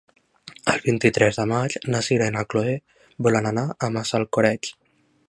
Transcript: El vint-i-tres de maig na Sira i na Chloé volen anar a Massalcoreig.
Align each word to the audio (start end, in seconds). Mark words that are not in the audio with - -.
El 0.71 0.79
vint-i-tres 0.85 1.37
de 1.41 1.45
maig 1.51 1.75
na 1.95 2.01
Sira 2.07 2.29
i 2.31 2.35
na 2.37 2.45
Chloé 2.55 2.73
volen 3.29 3.51
anar 3.51 3.67
a 3.69 3.91
Massalcoreig. 3.99 4.73